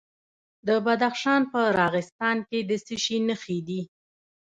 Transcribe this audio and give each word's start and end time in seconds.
د 0.67 0.69
بدخشان 0.85 1.41
په 1.51 1.61
راغستان 1.79 2.37
کې 2.49 2.59
د 2.69 2.71
څه 2.85 2.95
شي 3.03 3.17
نښې 3.27 3.59
دي؟ 3.67 3.81